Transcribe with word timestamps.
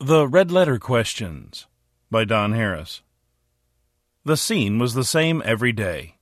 The 0.00 0.28
Red 0.28 0.52
Letter 0.52 0.78
Questions 0.78 1.66
by 2.08 2.24
Don 2.24 2.52
Harris. 2.52 3.02
The 4.24 4.36
scene 4.36 4.78
was 4.78 4.94
the 4.94 5.02
same 5.02 5.42
every 5.44 5.72
day. 5.72 6.18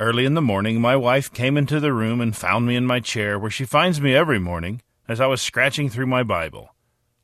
Early 0.00 0.24
in 0.24 0.34
the 0.34 0.42
morning, 0.42 0.80
my 0.80 0.96
wife 0.96 1.32
came 1.32 1.56
into 1.56 1.78
the 1.78 1.92
room 1.92 2.20
and 2.20 2.36
found 2.36 2.66
me 2.66 2.74
in 2.74 2.86
my 2.86 2.98
chair 2.98 3.38
where 3.38 3.48
she 3.48 3.64
finds 3.64 4.00
me 4.00 4.16
every 4.16 4.40
morning 4.40 4.82
as 5.06 5.20
I 5.20 5.26
was 5.26 5.40
scratching 5.40 5.88
through 5.88 6.08
my 6.08 6.24
Bible. 6.24 6.74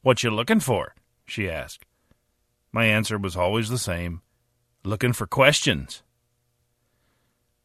What 0.02 0.22
you 0.22 0.30
looking 0.30 0.60
for? 0.60 0.94
she 1.26 1.50
asked. 1.50 1.84
My 2.70 2.84
answer 2.84 3.18
was 3.18 3.34
always 3.34 3.68
the 3.68 3.76
same 3.76 4.22
looking 4.84 5.12
for 5.12 5.26
questions. 5.26 6.04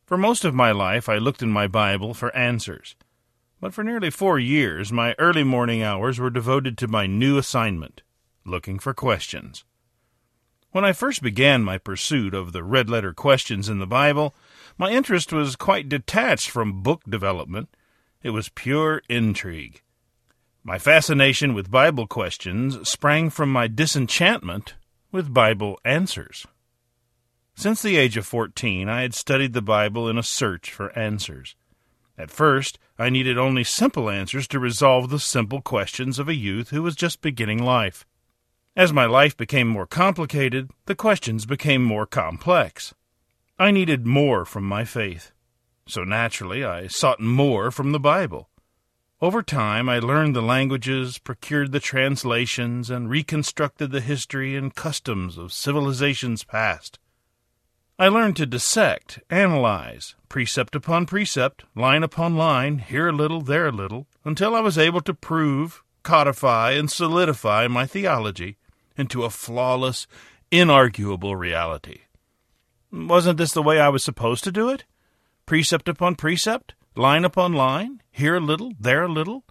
For 0.07 0.17
most 0.17 0.43
of 0.43 0.55
my 0.55 0.71
life, 0.71 1.07
I 1.07 1.19
looked 1.19 1.43
in 1.43 1.51
my 1.51 1.67
Bible 1.67 2.15
for 2.15 2.35
answers. 2.35 2.95
But 3.59 3.75
for 3.75 3.83
nearly 3.83 4.09
four 4.09 4.39
years, 4.39 4.91
my 4.91 5.13
early 5.19 5.43
morning 5.43 5.83
hours 5.83 6.17
were 6.17 6.31
devoted 6.31 6.75
to 6.79 6.87
my 6.87 7.05
new 7.05 7.37
assignment 7.37 8.01
looking 8.45 8.79
for 8.79 8.93
questions. 8.93 9.63
When 10.71 10.85
I 10.85 10.93
first 10.93 11.21
began 11.21 11.63
my 11.63 11.77
pursuit 11.77 12.33
of 12.33 12.53
the 12.53 12.63
red 12.63 12.89
letter 12.89 13.13
questions 13.13 13.67
in 13.67 13.79
the 13.79 13.87
Bible, 13.87 14.33
my 14.77 14.91
interest 14.91 15.33
was 15.33 15.55
quite 15.55 15.89
detached 15.89 16.49
from 16.49 16.81
book 16.81 17.03
development. 17.09 17.75
It 18.23 18.29
was 18.29 18.49
pure 18.49 19.01
intrigue. 19.09 19.81
My 20.63 20.77
fascination 20.77 21.53
with 21.53 21.71
Bible 21.71 22.07
questions 22.07 22.87
sprang 22.87 23.29
from 23.29 23.51
my 23.51 23.67
disenchantment 23.67 24.75
with 25.11 25.33
Bible 25.33 25.79
answers. 25.83 26.45
Since 27.55 27.81
the 27.81 27.97
age 27.97 28.15
of 28.15 28.25
14, 28.25 28.87
I 28.87 29.01
had 29.01 29.13
studied 29.13 29.53
the 29.53 29.61
Bible 29.61 30.07
in 30.07 30.17
a 30.17 30.23
search 30.23 30.71
for 30.71 30.97
answers. 30.97 31.55
At 32.17 32.31
first, 32.31 32.79
I 32.97 33.09
needed 33.09 33.37
only 33.37 33.63
simple 33.63 34.09
answers 34.09 34.47
to 34.49 34.59
resolve 34.59 35.09
the 35.09 35.19
simple 35.19 35.61
questions 35.61 36.17
of 36.17 36.29
a 36.29 36.35
youth 36.35 36.69
who 36.69 36.83
was 36.83 36.95
just 36.95 37.21
beginning 37.21 37.61
life. 37.61 38.05
As 38.73 38.93
my 38.93 39.05
life 39.05 39.35
became 39.35 39.67
more 39.67 39.85
complicated, 39.85 40.71
the 40.85 40.95
questions 40.95 41.45
became 41.45 41.83
more 41.83 42.05
complex. 42.05 42.93
I 43.59 43.69
needed 43.69 44.07
more 44.07 44.45
from 44.45 44.63
my 44.63 44.85
faith. 44.85 45.33
So 45.85 46.05
naturally, 46.05 46.63
I 46.63 46.87
sought 46.87 47.19
more 47.19 47.69
from 47.69 47.91
the 47.91 47.99
Bible. 47.99 48.49
Over 49.19 49.43
time, 49.43 49.89
I 49.89 49.99
learned 49.99 50.37
the 50.37 50.41
languages, 50.41 51.17
procured 51.17 51.73
the 51.73 51.81
translations, 51.81 52.89
and 52.89 53.09
reconstructed 53.09 53.91
the 53.91 53.99
history 53.99 54.55
and 54.55 54.73
customs 54.73 55.37
of 55.37 55.51
civilizations 55.51 56.45
past. 56.45 56.97
I 57.99 58.07
learned 58.07 58.37
to 58.37 58.45
dissect, 58.45 59.19
analyze, 59.29 60.15
precept 60.29 60.75
upon 60.75 61.07
precept, 61.07 61.65
line 61.75 62.03
upon 62.03 62.37
line, 62.37 62.79
here 62.79 63.09
a 63.09 63.11
little, 63.11 63.41
there 63.41 63.67
a 63.67 63.71
little, 63.71 64.07
until 64.23 64.55
I 64.55 64.61
was 64.61 64.77
able 64.77 65.01
to 65.01 65.13
prove, 65.13 65.83
codify, 66.03 66.71
and 66.71 66.89
solidify 66.89 67.67
my 67.67 67.85
theology 67.85 68.57
into 68.97 69.23
a 69.23 69.29
flawless, 69.29 70.07
inarguable 70.51 71.37
reality. 71.37 72.01
Wasn't 72.91 73.37
this 73.37 73.53
the 73.53 73.63
way 73.63 73.79
I 73.79 73.89
was 73.89 74.03
supposed 74.03 74.43
to 74.43 74.51
do 74.51 74.69
it? 74.69 74.83
Precept 75.45 75.87
upon 75.87 76.15
precept, 76.15 76.73
line 76.95 77.23
upon 77.23 77.53
line, 77.53 78.01
here 78.11 78.35
a 78.35 78.39
little, 78.39 78.73
there 78.79 79.03
a 79.03 79.11
little? 79.11 79.43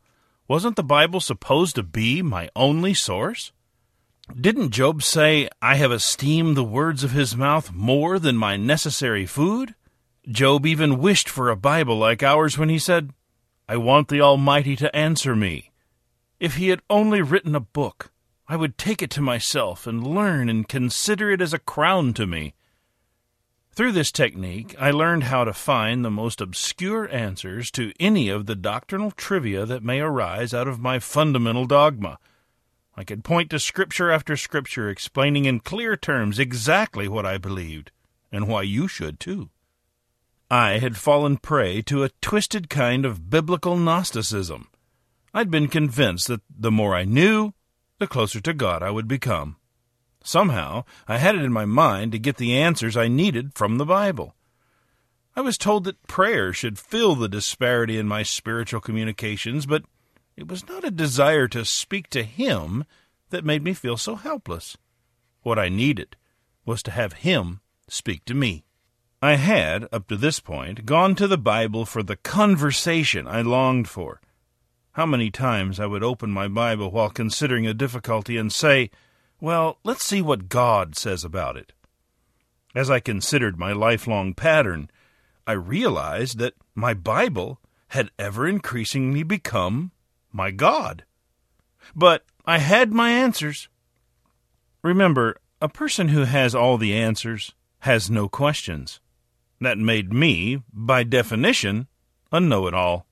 Wasn't 0.47 0.77
the 0.77 0.83
Bible 0.83 1.21
supposed 1.21 1.77
to 1.77 1.83
be 1.83 2.23
my 2.23 2.51
only 2.55 2.93
source? 2.93 3.53
Didn't 4.39 4.71
Job 4.71 5.03
say, 5.03 5.49
I 5.61 5.77
have 5.77 5.93
esteemed 5.93 6.57
the 6.57 6.65
words 6.65 7.03
of 7.03 7.13
his 7.13 7.37
mouth 7.37 7.73
more 7.73 8.19
than 8.19 8.37
my 8.37 8.57
necessary 8.57 9.27
food? 9.27 9.75
Job 10.29 10.67
even 10.67 10.99
wished 10.99 11.29
for 11.29 11.49
a 11.49 11.57
Bible 11.57 11.97
like 11.97 12.23
ours 12.23 12.59
when 12.59 12.69
he 12.69 12.79
said, 12.79 13.11
I 13.69 13.77
want 13.77 14.09
the 14.09 14.21
Almighty 14.21 14.77
to 14.77 14.95
answer 14.95 15.35
me. 15.35 15.71
If 16.39 16.57
he 16.57 16.69
had 16.69 16.83
only 16.91 17.23
written 17.23 17.55
a 17.55 17.61
book, 17.61 18.11
I 18.51 18.57
would 18.57 18.77
take 18.77 19.01
it 19.01 19.11
to 19.11 19.23
myself 19.23 19.87
and 19.87 20.05
learn 20.05 20.49
and 20.49 20.69
consider 20.69 21.31
it 21.31 21.41
as 21.41 21.55
a 21.55 21.59
crown 21.61 22.13
to 22.15 22.27
me. 22.27 22.55
Through 23.71 23.93
this 23.93 24.11
technique, 24.11 24.75
I 24.77 24.91
learned 24.91 25.23
how 25.23 25.45
to 25.45 25.53
find 25.53 26.05
the 26.05 26.11
most 26.11 26.41
obscure 26.41 27.09
answers 27.15 27.71
to 27.71 27.93
any 28.01 28.29
of 28.29 28.47
the 28.47 28.57
doctrinal 28.57 29.13
trivia 29.13 29.67
that 29.67 29.85
may 29.85 30.01
arise 30.01 30.53
out 30.53 30.67
of 30.67 30.81
my 30.81 30.99
fundamental 30.99 31.65
dogma. 31.65 32.19
I 32.97 33.05
could 33.05 33.23
point 33.23 33.51
to 33.51 33.61
scripture 33.61 34.11
after 34.11 34.37
scripture 34.37 34.91
explaining 34.91 35.45
in 35.45 35.61
clear 35.61 35.97
terms 35.97 36.41
exactly 36.41 37.07
what 37.07 37.25
I 37.25 37.39
believed, 37.39 37.93
and 38.33 38.49
why 38.49 38.63
you 38.63 38.89
should 38.89 39.21
too. 39.21 39.51
I 40.51 40.79
had 40.79 40.97
fallen 40.97 41.37
prey 41.37 41.83
to 41.83 42.03
a 42.03 42.11
twisted 42.21 42.69
kind 42.69 43.05
of 43.05 43.31
biblical 43.31 43.77
Gnosticism. 43.77 44.67
I'd 45.33 45.53
been 45.53 45.69
convinced 45.69 46.27
that 46.27 46.43
the 46.51 46.73
more 46.73 46.97
I 46.97 47.05
knew, 47.05 47.55
the 48.01 48.09
closer 48.09 48.41
to 48.41 48.53
God 48.53 48.83
I 48.83 48.91
would 48.91 49.07
become. 49.07 49.57
Somehow, 50.25 50.85
I 51.07 51.19
had 51.19 51.37
it 51.37 51.43
in 51.43 51.53
my 51.53 51.65
mind 51.65 52.13
to 52.13 52.19
get 52.19 52.37
the 52.39 52.57
answers 52.57 52.97
I 52.97 53.09
needed 53.09 53.55
from 53.55 53.79
the 53.79 53.87
Bible. 53.87 54.35
I 55.37 55.43
was 55.43 55.57
told 55.57 55.85
that 55.85 56.07
prayer 56.09 56.53
should 56.53 56.79
fill 56.79 57.15
the 57.15 57.29
disparity 57.29 57.97
in 57.97 58.09
my 58.09 58.23
spiritual 58.23 58.81
communications, 58.81 59.65
but 59.65 59.85
it 60.37 60.49
was 60.49 60.67
not 60.67 60.85
a 60.85 60.91
desire 60.91 61.47
to 61.49 61.65
speak 61.65 62.11
to 62.11 62.25
Him 62.25 62.85
that 63.29 63.45
made 63.45 63.63
me 63.63 63.75
feel 63.75 63.97
so 63.97 64.17
helpless. 64.17 64.77
What 65.43 65.59
I 65.59 65.69
needed 65.69 66.17
was 66.67 66.83
to 66.85 66.91
have 66.91 67.13
Him 67.13 67.61
speak 67.89 68.25
to 68.25 68.35
me. 68.35 68.65
I 69.23 69.37
had, 69.37 69.87
up 69.93 70.09
to 70.09 70.17
this 70.17 70.41
point, 70.41 70.87
gone 70.87 71.15
to 71.17 71.29
the 71.29 71.39
Bible 71.39 71.85
for 71.85 72.03
the 72.03 72.17
conversation 72.17 73.27
I 73.27 73.43
longed 73.43 73.89
for. 73.89 74.21
How 74.93 75.07
many 75.07 75.31
times 75.31 75.79
I 75.79 75.87
would 75.87 76.03
open 76.03 76.31
my 76.31 76.49
Bible 76.49 76.91
while 76.91 77.11
considering 77.11 77.67
a 77.67 77.75
difficulty 77.75 78.37
and 78.37 78.53
say, 78.53 78.91
Well, 79.41 79.79
let's 79.85 80.05
see 80.05 80.21
what 80.21 80.49
God 80.49 80.97
says 80.97 81.25
about 81.25 81.57
it. 81.57 81.73
As 82.75 82.91
I 82.91 83.01
considered 83.01 83.59
my 83.59 83.73
lifelong 83.73 84.35
pattern, 84.35 84.91
I 85.47 85.53
realized 85.53 86.39
that 86.39 86.55
my 86.75 86.95
Bible 86.95 87.61
had 87.89 88.11
ever 88.19 88.47
increasingly 88.47 89.23
become 89.23 89.93
my 90.33 90.51
God. 90.51 91.05
But 91.95 92.25
I 92.45 92.59
had 92.59 92.93
my 92.93 93.11
answers. 93.11 93.69
Remember, 94.83 95.37
a 95.61 95.69
person 95.69 96.09
who 96.09 96.25
has 96.25 96.55
all 96.55 96.79
the 96.79 96.95
answers 96.95 97.53
has 97.81 98.11
no 98.11 98.29
questions. 98.29 99.01
That 99.61 99.79
made 99.79 100.13
me, 100.13 100.63
by 100.73 101.03
definition, 101.03 101.87
a 102.33 102.41
know 102.41 102.67
it 102.67 102.75
all. 102.75 103.07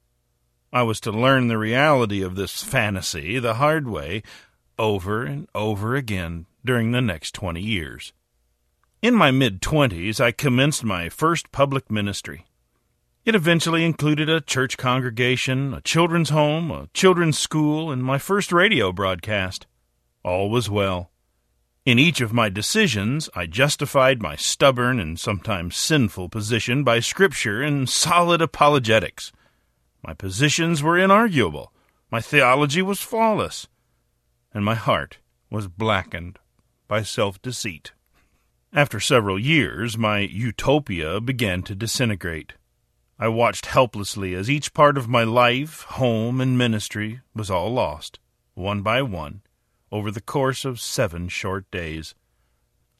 I 0.72 0.82
was 0.82 1.00
to 1.00 1.12
learn 1.12 1.48
the 1.48 1.56
reality 1.56 2.22
of 2.22 2.36
this 2.36 2.62
fantasy 2.62 3.38
the 3.38 3.54
hard 3.54 3.88
way 3.88 4.22
over 4.78 5.24
and 5.24 5.48
over 5.54 5.96
again 5.96 6.46
during 6.64 6.92
the 6.92 7.00
next 7.00 7.32
20 7.34 7.60
years. 7.60 8.12
In 9.00 9.14
my 9.14 9.30
mid 9.30 9.62
20s, 9.62 10.20
I 10.20 10.30
commenced 10.32 10.84
my 10.84 11.08
first 11.08 11.52
public 11.52 11.90
ministry. 11.90 12.44
It 13.24 13.34
eventually 13.34 13.84
included 13.84 14.28
a 14.28 14.40
church 14.40 14.76
congregation, 14.76 15.72
a 15.72 15.80
children's 15.80 16.30
home, 16.30 16.70
a 16.70 16.88
children's 16.92 17.38
school, 17.38 17.90
and 17.90 18.04
my 18.04 18.18
first 18.18 18.52
radio 18.52 18.92
broadcast. 18.92 19.66
All 20.22 20.50
was 20.50 20.68
well. 20.68 21.10
In 21.86 21.98
each 21.98 22.20
of 22.20 22.34
my 22.34 22.50
decisions, 22.50 23.30
I 23.34 23.46
justified 23.46 24.20
my 24.20 24.36
stubborn 24.36 25.00
and 25.00 25.18
sometimes 25.18 25.76
sinful 25.76 26.28
position 26.28 26.84
by 26.84 27.00
Scripture 27.00 27.62
and 27.62 27.88
solid 27.88 28.42
apologetics. 28.42 29.32
My 30.08 30.14
positions 30.14 30.82
were 30.82 30.96
inarguable, 30.96 31.66
my 32.10 32.22
theology 32.22 32.80
was 32.80 33.02
flawless, 33.02 33.68
and 34.54 34.64
my 34.64 34.74
heart 34.74 35.18
was 35.50 35.68
blackened 35.68 36.38
by 36.86 37.02
self 37.02 37.42
deceit. 37.42 37.92
After 38.72 39.00
several 39.00 39.38
years, 39.38 39.98
my 39.98 40.20
utopia 40.20 41.20
began 41.20 41.62
to 41.64 41.74
disintegrate. 41.74 42.54
I 43.18 43.28
watched 43.28 43.66
helplessly 43.66 44.34
as 44.34 44.48
each 44.48 44.72
part 44.72 44.96
of 44.96 45.10
my 45.10 45.24
life, 45.24 45.82
home, 45.82 46.40
and 46.40 46.56
ministry 46.56 47.20
was 47.34 47.50
all 47.50 47.70
lost, 47.70 48.18
one 48.54 48.80
by 48.80 49.02
one, 49.02 49.42
over 49.92 50.10
the 50.10 50.22
course 50.22 50.64
of 50.64 50.80
seven 50.80 51.28
short 51.28 51.70
days. 51.70 52.14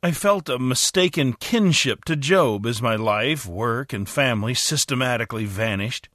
I 0.03 0.11
felt 0.11 0.51
a 0.51 0.59
mistaken 0.59 1.33
kinship 1.33 2.05
to 2.05 2.17
Job 2.17 2.67
as 2.67 2.83
my 2.83 2.97
life, 2.97 3.47
work, 3.47 3.95
and 3.95 4.07
family 4.07 4.53
systematically 4.53 5.47
vanished 5.47 6.11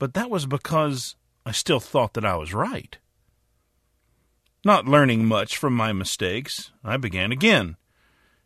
but 0.00 0.14
that 0.14 0.30
was 0.30 0.46
because 0.46 1.14
I 1.46 1.52
still 1.52 1.78
thought 1.78 2.14
that 2.14 2.24
I 2.24 2.34
was 2.34 2.54
right. 2.54 2.98
Not 4.64 4.88
learning 4.88 5.26
much 5.26 5.56
from 5.58 5.74
my 5.74 5.92
mistakes, 5.92 6.72
I 6.82 6.96
began 6.96 7.30
again. 7.30 7.76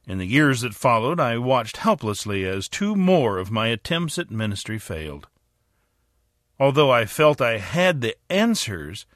In 0.06 0.18
the 0.18 0.26
years 0.26 0.60
that 0.60 0.74
followed, 0.74 1.20
I 1.20 1.38
watched 1.38 1.78
helplessly 1.78 2.44
as 2.44 2.68
two 2.68 2.96
more 2.96 3.38
of 3.38 3.52
my 3.52 3.68
attempts 3.68 4.18
at 4.18 4.32
ministry 4.32 4.78
failed. 4.78 5.28
Although 6.58 6.90
I 6.90 7.06
felt 7.06 7.40
I 7.40 7.58
had 7.58 8.00
the 8.00 8.16
answers, 8.28 9.06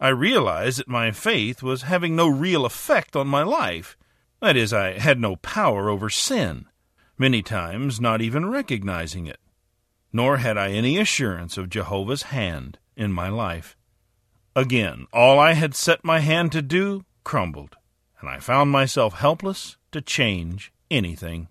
I 0.00 0.08
realized 0.08 0.78
that 0.78 0.88
my 0.88 1.10
faith 1.10 1.60
was 1.60 1.82
having 1.82 2.14
no 2.14 2.28
real 2.28 2.64
effect 2.64 3.16
on 3.16 3.26
my 3.26 3.42
life. 3.42 3.96
That 4.40 4.56
is, 4.56 4.72
I 4.72 4.98
had 4.98 5.18
no 5.18 5.36
power 5.36 5.90
over 5.90 6.08
sin, 6.08 6.66
many 7.18 7.42
times 7.42 8.00
not 8.00 8.22
even 8.22 8.48
recognizing 8.48 9.26
it 9.26 9.40
nor 10.12 10.38
had 10.38 10.58
I 10.58 10.70
any 10.70 10.98
assurance 10.98 11.56
of 11.56 11.70
Jehovah's 11.70 12.24
hand 12.24 12.78
in 12.96 13.12
my 13.12 13.28
life. 13.28 13.76
Again, 14.56 15.06
all 15.12 15.38
I 15.38 15.52
had 15.52 15.74
set 15.74 16.04
my 16.04 16.20
hand 16.20 16.52
to 16.52 16.62
do 16.62 17.04
crumbled, 17.24 17.76
and 18.20 18.28
I 18.28 18.38
found 18.40 18.70
myself 18.70 19.14
helpless 19.14 19.76
to 19.92 20.00
change 20.00 20.72
anything. 20.90 21.48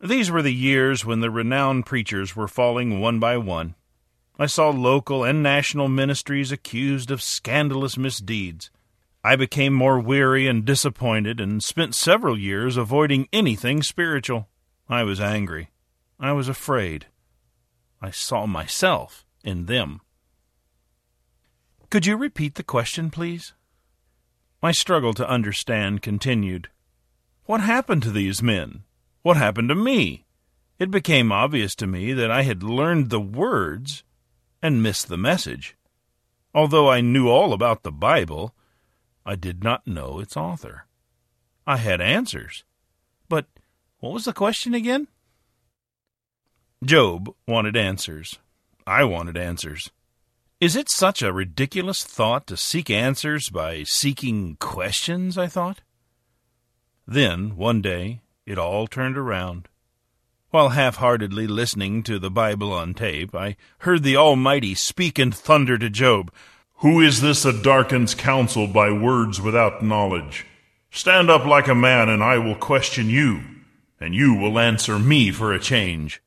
These 0.00 0.30
were 0.30 0.42
the 0.42 0.54
years 0.54 1.04
when 1.04 1.20
the 1.20 1.30
renowned 1.30 1.86
preachers 1.86 2.36
were 2.36 2.46
falling 2.46 3.00
one 3.00 3.18
by 3.18 3.36
one. 3.36 3.74
I 4.38 4.46
saw 4.46 4.70
local 4.70 5.24
and 5.24 5.42
national 5.42 5.88
ministries 5.88 6.52
accused 6.52 7.10
of 7.10 7.20
scandalous 7.20 7.98
misdeeds. 7.98 8.70
I 9.24 9.34
became 9.34 9.72
more 9.72 9.98
weary 9.98 10.46
and 10.46 10.64
disappointed 10.64 11.40
and 11.40 11.64
spent 11.64 11.96
several 11.96 12.38
years 12.38 12.76
avoiding 12.76 13.28
anything 13.32 13.82
spiritual. 13.82 14.48
I 14.88 15.02
was 15.02 15.20
angry. 15.20 15.70
I 16.20 16.30
was 16.32 16.48
afraid. 16.48 17.06
I 18.00 18.10
saw 18.10 18.46
myself 18.46 19.26
in 19.42 19.66
them. 19.66 20.00
Could 21.90 22.06
you 22.06 22.16
repeat 22.16 22.54
the 22.54 22.62
question, 22.62 23.10
please? 23.10 23.54
My 24.62 24.72
struggle 24.72 25.14
to 25.14 25.28
understand 25.28 26.02
continued. 26.02 26.68
What 27.44 27.60
happened 27.60 28.02
to 28.02 28.10
these 28.10 28.42
men? 28.42 28.84
What 29.22 29.36
happened 29.36 29.68
to 29.70 29.74
me? 29.74 30.26
It 30.78 30.90
became 30.90 31.32
obvious 31.32 31.74
to 31.76 31.86
me 31.86 32.12
that 32.12 32.30
I 32.30 32.42
had 32.42 32.62
learned 32.62 33.10
the 33.10 33.20
words 33.20 34.04
and 34.62 34.82
missed 34.82 35.08
the 35.08 35.16
message. 35.16 35.76
Although 36.54 36.90
I 36.90 37.00
knew 37.00 37.28
all 37.28 37.52
about 37.52 37.82
the 37.82 37.92
Bible, 37.92 38.54
I 39.24 39.34
did 39.34 39.62
not 39.62 39.86
know 39.86 40.20
its 40.20 40.36
author. 40.36 40.86
I 41.66 41.76
had 41.76 42.00
answers. 42.00 42.64
But 43.28 43.46
what 43.98 44.12
was 44.12 44.24
the 44.24 44.32
question 44.32 44.74
again? 44.74 45.08
Job 46.84 47.34
wanted 47.44 47.76
answers. 47.76 48.38
I 48.86 49.02
wanted 49.02 49.36
answers. 49.36 49.90
Is 50.60 50.76
it 50.76 50.88
such 50.88 51.22
a 51.22 51.32
ridiculous 51.32 52.04
thought 52.04 52.46
to 52.46 52.56
seek 52.56 52.88
answers 52.88 53.48
by 53.48 53.82
seeking 53.82 54.56
questions? 54.60 55.36
I 55.36 55.48
thought. 55.48 55.80
Then, 57.04 57.56
one 57.56 57.82
day, 57.82 58.20
it 58.46 58.58
all 58.58 58.86
turned 58.86 59.18
around. 59.18 59.66
While 60.50 60.68
half 60.70 60.96
heartedly 60.96 61.48
listening 61.48 62.04
to 62.04 62.20
the 62.20 62.30
Bible 62.30 62.72
on 62.72 62.94
tape, 62.94 63.34
I 63.34 63.56
heard 63.78 64.04
the 64.04 64.16
Almighty 64.16 64.76
speak 64.76 65.18
in 65.18 65.32
thunder 65.32 65.78
to 65.78 65.90
Job 65.90 66.32
Who 66.76 67.00
is 67.00 67.20
this 67.20 67.42
that 67.42 67.64
darkens 67.64 68.14
counsel 68.14 68.68
by 68.68 68.92
words 68.92 69.40
without 69.40 69.82
knowledge? 69.82 70.46
Stand 70.92 71.28
up 71.28 71.44
like 71.44 71.66
a 71.66 71.74
man, 71.74 72.08
and 72.08 72.22
I 72.22 72.38
will 72.38 72.54
question 72.54 73.10
you, 73.10 73.42
and 73.98 74.14
you 74.14 74.34
will 74.34 74.60
answer 74.60 74.96
me 74.96 75.32
for 75.32 75.52
a 75.52 75.58
change. 75.58 76.22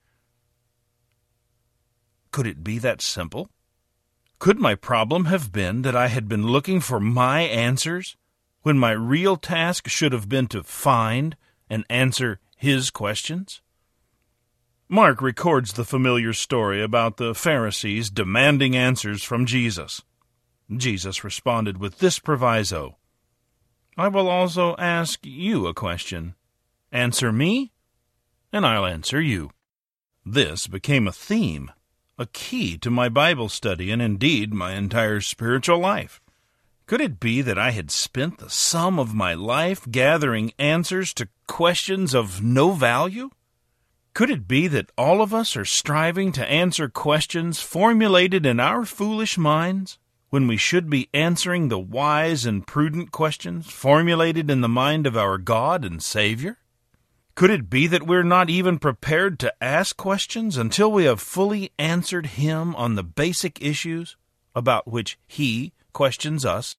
Could 2.31 2.47
it 2.47 2.63
be 2.63 2.79
that 2.79 3.01
simple? 3.01 3.49
Could 4.39 4.59
my 4.59 4.73
problem 4.73 5.25
have 5.25 5.51
been 5.51 5.83
that 5.83 5.95
I 5.95 6.07
had 6.07 6.27
been 6.27 6.47
looking 6.47 6.79
for 6.79 6.99
my 6.99 7.41
answers 7.41 8.15
when 8.63 8.79
my 8.79 8.91
real 8.91 9.37
task 9.37 9.87
should 9.87 10.13
have 10.13 10.29
been 10.29 10.47
to 10.47 10.63
find 10.63 11.35
and 11.69 11.85
answer 11.89 12.39
his 12.57 12.89
questions? 12.89 13.61
Mark 14.89 15.21
records 15.21 15.73
the 15.73 15.85
familiar 15.85 16.33
story 16.33 16.81
about 16.81 17.17
the 17.17 17.35
Pharisees 17.35 18.09
demanding 18.09 18.75
answers 18.75 19.23
from 19.23 19.45
Jesus. 19.45 20.01
Jesus 20.75 21.23
responded 21.23 21.77
with 21.77 21.99
this 21.99 22.19
proviso 22.19 22.97
I 23.97 24.07
will 24.07 24.29
also 24.29 24.75
ask 24.77 25.19
you 25.25 25.67
a 25.67 25.73
question. 25.73 26.35
Answer 26.91 27.31
me, 27.31 27.73
and 28.51 28.65
I'll 28.65 28.85
answer 28.85 29.21
you. 29.21 29.51
This 30.25 30.67
became 30.67 31.07
a 31.07 31.11
theme 31.11 31.71
a 32.21 32.27
key 32.27 32.77
to 32.77 32.91
my 32.91 33.09
Bible 33.09 33.49
study 33.49 33.89
and 33.89 33.99
indeed 33.99 34.53
my 34.53 34.73
entire 34.73 35.21
spiritual 35.21 35.79
life. 35.79 36.21
Could 36.85 37.01
it 37.01 37.19
be 37.19 37.41
that 37.41 37.57
I 37.57 37.71
had 37.71 37.89
spent 37.89 38.37
the 38.37 38.49
sum 38.49 38.99
of 38.99 39.15
my 39.15 39.33
life 39.33 39.89
gathering 39.89 40.53
answers 40.59 41.15
to 41.15 41.29
questions 41.47 42.13
of 42.13 42.43
no 42.43 42.73
value? 42.73 43.31
Could 44.13 44.29
it 44.29 44.47
be 44.47 44.67
that 44.67 44.91
all 44.99 45.23
of 45.23 45.33
us 45.33 45.57
are 45.57 45.65
striving 45.65 46.31
to 46.33 46.45
answer 46.47 46.89
questions 46.89 47.59
formulated 47.59 48.45
in 48.45 48.59
our 48.59 48.85
foolish 48.85 49.39
minds 49.39 49.97
when 50.29 50.45
we 50.45 50.57
should 50.57 50.91
be 50.91 51.09
answering 51.15 51.69
the 51.69 51.79
wise 51.79 52.45
and 52.45 52.67
prudent 52.67 53.11
questions 53.11 53.65
formulated 53.71 54.51
in 54.51 54.61
the 54.61 54.69
mind 54.69 55.07
of 55.07 55.17
our 55.17 55.39
God 55.39 55.83
and 55.83 56.03
Savior? 56.03 56.59
Could 57.35 57.49
it 57.49 57.69
be 57.69 57.87
that 57.87 58.05
we're 58.05 58.23
not 58.23 58.49
even 58.49 58.77
prepared 58.77 59.39
to 59.39 59.53
ask 59.63 59.95
questions 59.95 60.57
until 60.57 60.91
we 60.91 61.05
have 61.05 61.21
fully 61.21 61.71
answered 61.79 62.25
Him 62.27 62.75
on 62.75 62.95
the 62.95 63.03
basic 63.03 63.61
issues 63.61 64.17
about 64.53 64.87
which 64.87 65.17
He 65.27 65.73
questions 65.93 66.45
us? 66.45 66.75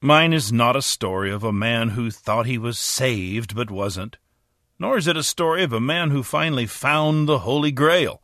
Mine 0.00 0.32
is 0.32 0.52
not 0.52 0.76
a 0.76 0.82
story 0.82 1.30
of 1.30 1.42
a 1.42 1.52
man 1.52 1.90
who 1.90 2.10
thought 2.10 2.46
he 2.46 2.58
was 2.58 2.78
saved 2.78 3.56
but 3.56 3.68
wasn't, 3.68 4.16
nor 4.78 4.96
is 4.96 5.08
it 5.08 5.16
a 5.16 5.24
story 5.24 5.64
of 5.64 5.72
a 5.72 5.80
man 5.80 6.10
who 6.10 6.22
finally 6.22 6.66
found 6.66 7.28
the 7.28 7.40
Holy 7.40 7.72
Grail. 7.72 8.22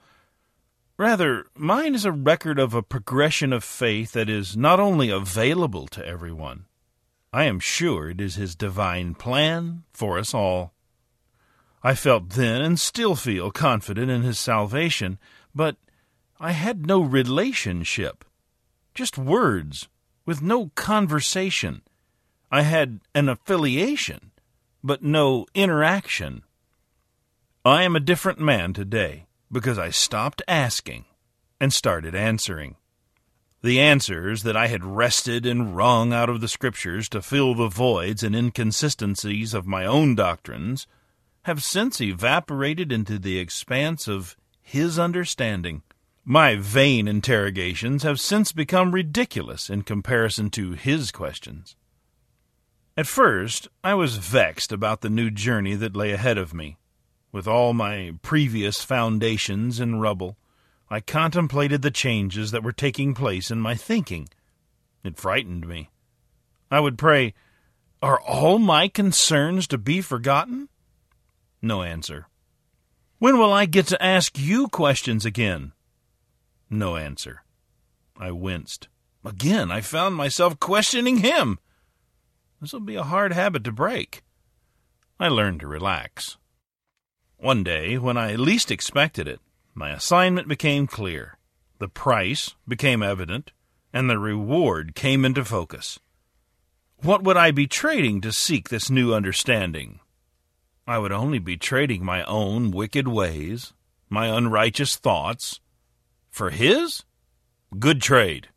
Rather, 0.97 1.47
mine 1.57 1.97
is 1.97 2.05
a 2.05 2.13
record 2.13 2.61
of 2.61 2.75
a 2.75 2.83
progression 2.83 3.53
of 3.53 3.65
faith 3.65 4.13
that 4.13 4.29
is 4.29 4.57
not 4.57 4.79
only 4.79 5.11
available 5.11 5.89
to 5.89 6.07
everyone, 6.07 6.67
I 7.35 7.47
am 7.47 7.59
sure 7.59 8.11
it 8.11 8.21
is 8.21 8.37
His 8.37 8.55
divine 8.55 9.17
plan 9.17 9.83
for 9.93 10.21
us 10.21 10.33
all. 10.33 10.73
I 11.83 11.97
felt 11.97 12.31
then 12.31 12.63
and 12.63 12.79
still 12.79 13.17
feel 13.17 13.51
confident 13.51 14.09
in 14.09 14.23
His 14.23 14.39
salvation, 14.39 15.19
but 15.53 15.75
I 16.39 16.53
had 16.53 16.87
no 16.87 17.01
relationship, 17.01 18.25
just 18.95 19.19
words, 19.19 19.89
with 20.25 20.43
no 20.43 20.71
conversation. 20.77 21.83
I 22.53 22.63
had 22.63 23.01
an 23.17 23.29
affiliation, 23.29 24.31
but 24.85 25.03
no 25.03 25.47
interaction. 25.57 26.45
I 27.65 27.83
am 27.83 27.97
a 27.97 28.01
different 28.01 28.39
man 28.39 28.73
today 28.75 29.27
because 29.51 29.77
I 29.77 29.91
stopped 29.91 30.41
asking 30.47 31.05
and 31.61 31.73
started 31.73 32.15
answering. 32.15 32.77
The 33.65 33.81
answers 33.81 34.43
that 34.43 34.59
I 34.59 34.67
had 34.67 34.85
wrested 34.85 35.47
and 35.47 35.75
wrung 35.75 36.13
out 36.13 36.29
of 36.29 36.43
the 36.43 36.49
Scriptures 36.49 37.09
to 37.09 37.23
fill 37.23 37.55
the 37.55 37.69
voids 37.69 38.23
and 38.23 38.37
inconsistencies 38.37 39.55
of 39.55 39.67
my 39.67 39.87
own 39.87 40.15
doctrines 40.15 40.87
have 41.45 41.63
since 41.63 41.99
evaporated 41.99 42.93
into 42.93 43.19
the 43.19 43.39
expanse 43.39 44.07
of 44.07 44.37
His 44.61 44.99
understanding. 44.99 45.81
My 46.27 46.57
vain 46.57 47.09
interrogations 47.09 48.03
have 48.03 48.21
since 48.21 48.53
become 48.53 48.93
ridiculous 48.93 49.71
in 49.71 49.81
comparison 49.81 50.51
to 50.51 50.73
His 50.73 51.11
questions. 51.11 51.75
At 52.99 53.07
first, 53.07 53.69
I 53.83 53.95
was 53.95 54.19
vexed 54.19 54.73
about 54.73 55.01
the 55.01 55.09
new 55.09 55.31
journey 55.31 55.75
that 55.77 55.97
lay 55.97 56.13
ahead 56.13 56.37
of 56.37 56.53
me. 56.53 56.77
With 57.33 57.49
all 57.49 57.73
my 57.73 58.13
previous 58.21 58.85
foundations 58.85 59.81
in 59.81 60.01
rubble, 60.01 60.37
I 60.91 61.01
contemplated 61.01 61.83
the 61.83 61.91
changes 61.91 62.51
that 62.51 62.63
were 62.63 62.73
taking 62.73 63.15
place 63.15 63.51
in 63.51 63.61
my 63.61 63.75
thinking. 63.75 64.29
It 65.03 65.17
frightened 65.17 65.67
me. 65.67 65.91
I 66.71 66.81
would 66.81 66.99
pray, 66.99 67.35
Are 68.03 68.21
all 68.21 68.59
my 68.59 68.89
concerns 68.89 69.67
to 69.69 69.79
be 69.79 70.01
forgotten? 70.01 70.69
No 71.63 71.83
answer. 71.83 72.27
When 73.19 73.39
will 73.39 73.53
I 73.53 73.65
get 73.65 73.87
to 73.87 74.03
ask 74.05 74.39
you 74.39 74.69
questions 74.69 75.25
again? 75.25 75.73
No 76.69 76.97
answer. 76.97 77.43
I 78.19 78.31
winced. 78.33 78.89
Again, 79.25 79.71
I 79.71 79.81
found 79.81 80.15
myself 80.15 80.61
questioning 80.61 81.19
him. 81.19 81.59
This 82.61 82.73
will 82.73 82.81
be 82.81 82.97
a 82.97 83.03
hard 83.03 83.33
habit 83.33 83.65
to 83.65 83.73
break. 83.73 84.23
I 85.19 85.29
learned 85.29 85.61
to 85.61 85.67
relax. 85.67 86.37
One 87.37 87.65
day, 87.65 87.97
when 87.99 88.17
I 88.17 88.35
least 88.35 88.71
expected 88.71 89.27
it, 89.27 89.41
my 89.75 89.91
assignment 89.91 90.49
became 90.49 90.87
clear, 90.87 91.37
the 91.79 91.89
price 91.89 92.55
became 92.67 93.03
evident, 93.03 93.51
and 93.93 94.09
the 94.09 94.19
reward 94.19 94.95
came 94.95 95.25
into 95.25 95.45
focus. 95.45 95.99
What 96.99 97.23
would 97.25 97.37
I 97.37 97.51
be 97.51 97.67
trading 97.67 98.21
to 98.23 98.33
seek 98.33 98.69
this 98.69 98.89
new 98.89 99.13
understanding? 99.13 100.01
I 100.87 100.99
would 100.99 101.13
only 101.13 101.39
be 101.39 101.57
trading 101.57 102.05
my 102.05 102.25
own 102.25 102.71
wicked 102.71 103.09
ways, 103.09 103.73
my 104.09 104.27
unrighteous 104.27 104.97
thoughts, 104.97 105.61
for 106.31 106.51
his? 106.51 107.05
Good 107.79 108.01
trade. 108.01 108.49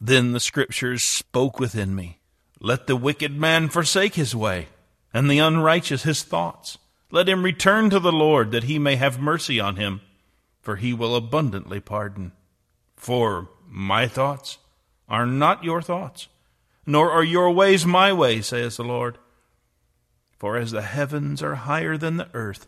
Then 0.00 0.32
the 0.32 0.40
Scriptures 0.40 1.02
spoke 1.02 1.58
within 1.58 1.94
me. 1.94 2.20
Let 2.60 2.86
the 2.86 2.96
wicked 2.96 3.36
man 3.36 3.68
forsake 3.68 4.14
his 4.14 4.34
way, 4.34 4.68
and 5.12 5.30
the 5.30 5.38
unrighteous 5.38 6.04
his 6.04 6.22
thoughts. 6.22 6.78
Let 7.14 7.28
him 7.28 7.44
return 7.44 7.90
to 7.90 8.00
the 8.00 8.10
Lord, 8.10 8.50
that 8.50 8.64
he 8.64 8.76
may 8.76 8.96
have 8.96 9.20
mercy 9.20 9.60
on 9.60 9.76
him, 9.76 10.00
for 10.60 10.74
he 10.74 10.92
will 10.92 11.14
abundantly 11.14 11.78
pardon. 11.78 12.32
For 12.96 13.50
my 13.68 14.08
thoughts 14.08 14.58
are 15.08 15.24
not 15.24 15.62
your 15.62 15.80
thoughts, 15.80 16.26
nor 16.84 17.12
are 17.12 17.22
your 17.22 17.52
ways 17.52 17.86
my 17.86 18.12
ways, 18.12 18.48
says 18.48 18.76
the 18.76 18.82
Lord. 18.82 19.18
For 20.40 20.56
as 20.56 20.72
the 20.72 20.82
heavens 20.82 21.40
are 21.40 21.54
higher 21.54 21.96
than 21.96 22.16
the 22.16 22.30
earth, 22.34 22.66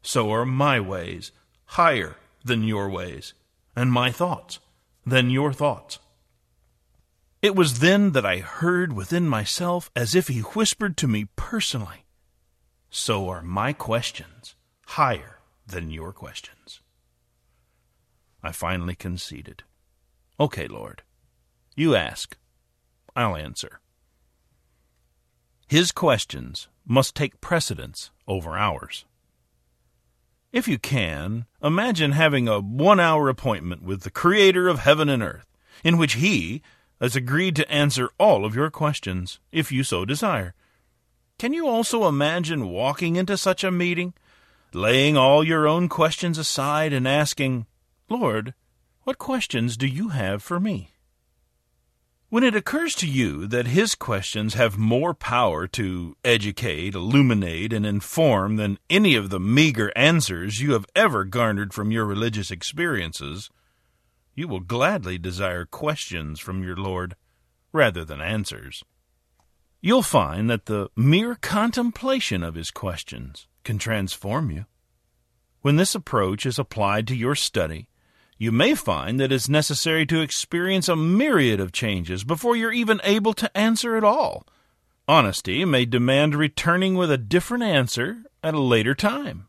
so 0.00 0.32
are 0.32 0.46
my 0.46 0.80
ways 0.80 1.30
higher 1.66 2.16
than 2.42 2.64
your 2.64 2.88
ways, 2.88 3.34
and 3.76 3.92
my 3.92 4.10
thoughts 4.10 4.58
than 5.04 5.28
your 5.28 5.52
thoughts. 5.52 5.98
It 7.42 7.54
was 7.54 7.80
then 7.80 8.12
that 8.12 8.24
I 8.24 8.38
heard 8.38 8.94
within 8.94 9.28
myself 9.28 9.90
as 9.94 10.14
if 10.14 10.28
he 10.28 10.40
whispered 10.40 10.96
to 10.96 11.06
me 11.06 11.26
personally, 11.36 12.01
So 12.94 13.30
are 13.30 13.40
my 13.40 13.72
questions 13.72 14.54
higher 14.84 15.38
than 15.66 15.90
your 15.90 16.12
questions. 16.12 16.82
I 18.42 18.52
finally 18.52 18.94
conceded. 18.94 19.62
Okay, 20.38 20.68
Lord. 20.68 21.02
You 21.74 21.96
ask. 21.96 22.36
I'll 23.16 23.34
answer. 23.34 23.80
His 25.66 25.90
questions 25.90 26.68
must 26.86 27.14
take 27.14 27.40
precedence 27.40 28.10
over 28.28 28.58
ours. 28.58 29.06
If 30.52 30.68
you 30.68 30.78
can, 30.78 31.46
imagine 31.62 32.12
having 32.12 32.46
a 32.46 32.60
one 32.60 33.00
hour 33.00 33.30
appointment 33.30 33.82
with 33.82 34.02
the 34.02 34.10
Creator 34.10 34.68
of 34.68 34.80
heaven 34.80 35.08
and 35.08 35.22
earth, 35.22 35.46
in 35.82 35.96
which 35.96 36.14
He 36.14 36.60
has 37.00 37.16
agreed 37.16 37.56
to 37.56 37.72
answer 37.72 38.10
all 38.18 38.44
of 38.44 38.54
your 38.54 38.68
questions, 38.70 39.40
if 39.50 39.72
you 39.72 39.82
so 39.82 40.04
desire. 40.04 40.54
Can 41.42 41.52
you 41.52 41.66
also 41.66 42.06
imagine 42.06 42.68
walking 42.68 43.16
into 43.16 43.36
such 43.36 43.64
a 43.64 43.72
meeting, 43.72 44.14
laying 44.72 45.16
all 45.16 45.42
your 45.42 45.66
own 45.66 45.88
questions 45.88 46.38
aside 46.38 46.92
and 46.92 47.08
asking, 47.08 47.66
Lord, 48.08 48.54
what 49.02 49.18
questions 49.18 49.76
do 49.76 49.88
you 49.88 50.10
have 50.10 50.40
for 50.40 50.60
me? 50.60 50.90
When 52.28 52.44
it 52.44 52.54
occurs 52.54 52.94
to 52.94 53.08
you 53.08 53.48
that 53.48 53.66
his 53.66 53.96
questions 53.96 54.54
have 54.54 54.78
more 54.78 55.14
power 55.14 55.66
to 55.66 56.16
educate, 56.24 56.94
illuminate, 56.94 57.72
and 57.72 57.84
inform 57.84 58.54
than 58.54 58.78
any 58.88 59.16
of 59.16 59.30
the 59.30 59.40
meager 59.40 59.90
answers 59.96 60.60
you 60.60 60.74
have 60.74 60.86
ever 60.94 61.24
garnered 61.24 61.74
from 61.74 61.90
your 61.90 62.04
religious 62.04 62.52
experiences, 62.52 63.50
you 64.36 64.46
will 64.46 64.60
gladly 64.60 65.18
desire 65.18 65.64
questions 65.64 66.38
from 66.38 66.62
your 66.62 66.76
Lord 66.76 67.16
rather 67.72 68.04
than 68.04 68.20
answers. 68.20 68.84
You'll 69.84 70.02
find 70.02 70.48
that 70.48 70.66
the 70.66 70.90
mere 70.94 71.34
contemplation 71.34 72.44
of 72.44 72.54
his 72.54 72.70
questions 72.70 73.48
can 73.64 73.78
transform 73.78 74.52
you. 74.52 74.66
When 75.62 75.74
this 75.74 75.96
approach 75.96 76.46
is 76.46 76.56
applied 76.56 77.08
to 77.08 77.16
your 77.16 77.34
study, 77.34 77.88
you 78.38 78.52
may 78.52 78.76
find 78.76 79.18
that 79.18 79.32
it's 79.32 79.48
necessary 79.48 80.06
to 80.06 80.20
experience 80.20 80.88
a 80.88 80.94
myriad 80.94 81.58
of 81.58 81.72
changes 81.72 82.22
before 82.22 82.54
you're 82.54 82.72
even 82.72 83.00
able 83.02 83.32
to 83.34 83.56
answer 83.56 83.96
at 83.96 84.04
all. 84.04 84.46
Honesty 85.08 85.64
may 85.64 85.84
demand 85.84 86.36
returning 86.36 86.94
with 86.94 87.10
a 87.10 87.18
different 87.18 87.64
answer 87.64 88.22
at 88.42 88.54
a 88.54 88.60
later 88.60 88.94
time. 88.94 89.48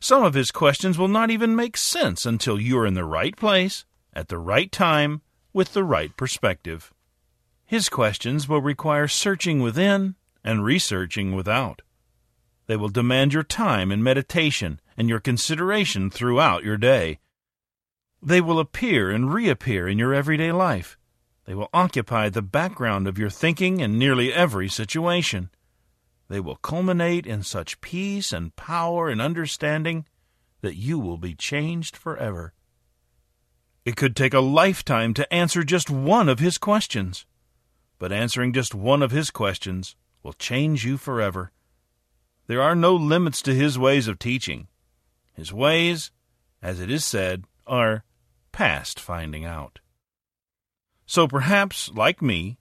Some 0.00 0.24
of 0.24 0.34
his 0.34 0.50
questions 0.50 0.98
will 0.98 1.08
not 1.08 1.30
even 1.30 1.54
make 1.54 1.76
sense 1.76 2.26
until 2.26 2.60
you're 2.60 2.86
in 2.86 2.94
the 2.94 3.04
right 3.04 3.36
place, 3.36 3.84
at 4.12 4.28
the 4.28 4.38
right 4.38 4.70
time, 4.72 5.22
with 5.52 5.74
the 5.74 5.84
right 5.84 6.16
perspective. 6.16 6.93
His 7.66 7.88
questions 7.88 8.48
will 8.48 8.60
require 8.60 9.08
searching 9.08 9.60
within 9.60 10.16
and 10.44 10.64
researching 10.64 11.34
without. 11.34 11.82
They 12.66 12.76
will 12.76 12.88
demand 12.88 13.32
your 13.32 13.42
time 13.42 13.90
and 13.90 14.02
meditation 14.02 14.80
and 14.96 15.08
your 15.08 15.20
consideration 15.20 16.10
throughout 16.10 16.64
your 16.64 16.76
day. 16.76 17.18
They 18.22 18.40
will 18.40 18.58
appear 18.58 19.10
and 19.10 19.32
reappear 19.32 19.86
in 19.88 19.98
your 19.98 20.14
everyday 20.14 20.52
life. 20.52 20.96
They 21.44 21.54
will 21.54 21.68
occupy 21.74 22.30
the 22.30 22.42
background 22.42 23.06
of 23.06 23.18
your 23.18 23.28
thinking 23.28 23.80
in 23.80 23.98
nearly 23.98 24.32
every 24.32 24.68
situation. 24.68 25.50
They 26.28 26.40
will 26.40 26.56
culminate 26.56 27.26
in 27.26 27.42
such 27.42 27.80
peace 27.82 28.32
and 28.32 28.56
power 28.56 29.08
and 29.08 29.20
understanding 29.20 30.06
that 30.62 30.76
you 30.76 30.98
will 30.98 31.18
be 31.18 31.34
changed 31.34 31.96
forever. 31.96 32.54
It 33.84 33.96
could 33.96 34.16
take 34.16 34.32
a 34.32 34.40
lifetime 34.40 35.12
to 35.14 35.30
answer 35.32 35.62
just 35.62 35.90
one 35.90 36.30
of 36.30 36.38
his 36.38 36.56
questions, 36.56 37.26
but 37.98 38.12
answering 38.12 38.52
just 38.52 38.74
one 38.74 39.02
of 39.02 39.10
his 39.10 39.30
questions 39.30 39.96
will 40.22 40.32
change 40.32 40.84
you 40.84 40.96
forever. 40.96 41.52
There 42.46 42.62
are 42.62 42.74
no 42.74 42.94
limits 42.94 43.40
to 43.42 43.54
his 43.54 43.78
ways 43.78 44.08
of 44.08 44.18
teaching. 44.18 44.68
His 45.32 45.52
ways, 45.52 46.10
as 46.62 46.80
it 46.80 46.90
is 46.90 47.04
said, 47.04 47.44
are 47.66 48.04
past 48.52 49.00
finding 49.00 49.44
out. 49.44 49.80
So 51.06 51.28
perhaps, 51.28 51.90
like 51.94 52.22
me, 52.22 52.58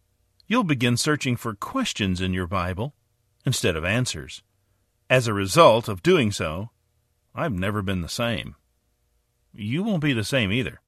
you'll 0.48 0.64
begin 0.64 0.98
searching 0.98 1.36
for 1.36 1.56
questions 1.56 2.22
in 2.22 2.34
your 2.34 2.48
Bible 2.48 2.94
instead 3.46 3.76
of 3.76 3.86
answers. 3.86 4.44
As 5.10 5.28
a 5.28 5.34
result 5.34 5.88
of 5.88 6.04
doing 6.04 6.32
so, 6.32 6.70
I've 7.36 7.54
never 7.54 7.82
been 7.82 8.02
the 8.02 8.10
same. 8.10 8.56
You 9.54 9.84
won't 9.84 10.02
be 10.02 10.14
the 10.14 10.24
same 10.24 10.52
either. 10.52 10.82